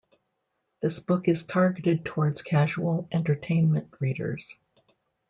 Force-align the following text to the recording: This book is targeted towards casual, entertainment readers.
This 0.81 0.99
book 0.99 1.27
is 1.27 1.43
targeted 1.43 2.03
towards 2.05 2.41
casual, 2.41 3.07
entertainment 3.11 3.93
readers. 3.99 4.55